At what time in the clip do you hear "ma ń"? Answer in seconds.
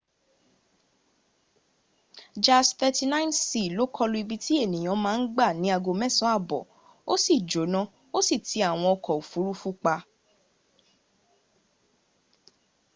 5.03-5.21